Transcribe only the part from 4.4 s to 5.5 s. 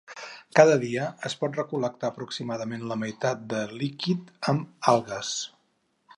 amb algues.